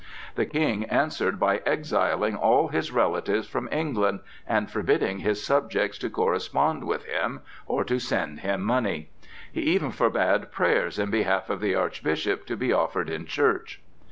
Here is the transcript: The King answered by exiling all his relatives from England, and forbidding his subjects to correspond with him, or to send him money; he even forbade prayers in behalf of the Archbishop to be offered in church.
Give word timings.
The 0.33 0.47
King 0.47 0.85
answered 0.85 1.39
by 1.39 1.57
exiling 1.63 2.35
all 2.35 2.69
his 2.69 2.91
relatives 2.91 3.47
from 3.47 3.69
England, 3.71 4.21
and 4.47 4.67
forbidding 4.67 5.19
his 5.19 5.45
subjects 5.45 5.99
to 5.99 6.09
correspond 6.09 6.85
with 6.85 7.05
him, 7.05 7.41
or 7.67 7.83
to 7.83 7.99
send 7.99 8.39
him 8.39 8.63
money; 8.63 9.11
he 9.53 9.61
even 9.61 9.91
forbade 9.91 10.51
prayers 10.51 10.97
in 10.97 11.11
behalf 11.11 11.51
of 11.51 11.59
the 11.61 11.75
Archbishop 11.75 12.47
to 12.47 12.57
be 12.57 12.73
offered 12.73 13.11
in 13.11 13.27
church. 13.27 13.79